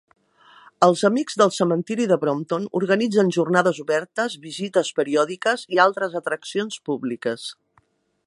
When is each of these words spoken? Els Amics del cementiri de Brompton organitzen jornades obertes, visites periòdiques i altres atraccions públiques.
Els 0.85 1.01
Amics 1.09 1.35
del 1.41 1.51
cementiri 1.57 2.07
de 2.11 2.17
Brompton 2.23 2.65
organitzen 2.79 3.29
jornades 3.37 3.83
obertes, 3.85 4.39
visites 4.47 4.91
periòdiques 5.01 5.67
i 5.77 5.83
altres 5.87 6.19
atraccions 6.23 6.81
públiques. 6.91 7.47